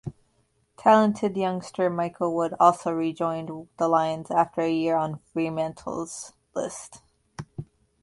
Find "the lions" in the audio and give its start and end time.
3.77-4.31